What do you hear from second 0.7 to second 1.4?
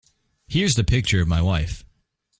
the picture of